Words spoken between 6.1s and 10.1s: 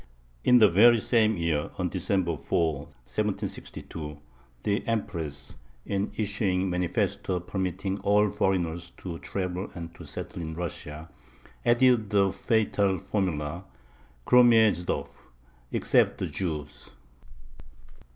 issuing a manifesto permitting all foreigners to travel and to